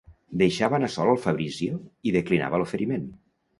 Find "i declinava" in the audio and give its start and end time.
2.11-2.63